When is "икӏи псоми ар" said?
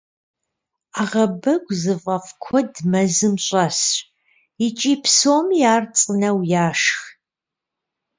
4.65-5.83